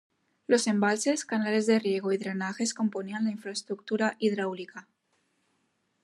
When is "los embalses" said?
0.47-1.25